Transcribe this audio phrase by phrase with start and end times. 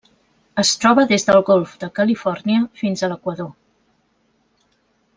[0.63, 3.55] Es troba des del Golf de Califòrnia fins a l'Equador.